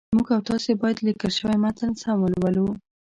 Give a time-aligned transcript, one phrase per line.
[0.15, 2.67] موږ او تاسي باید لیکل شوی متن سم ولولو